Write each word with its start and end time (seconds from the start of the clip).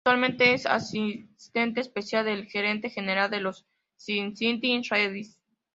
Actualmente 0.03 0.55
es 0.55 0.65
asistente 0.65 1.79
especial 1.79 2.25
del 2.25 2.47
gerente 2.47 2.89
general 2.89 3.29
de 3.29 3.39
los 3.39 3.67
Cincinnati 3.97 4.81
Reds. 4.89 5.39